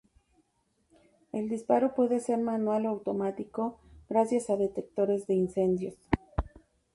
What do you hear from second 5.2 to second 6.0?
de incendios.